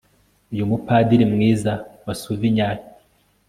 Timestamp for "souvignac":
2.21-2.79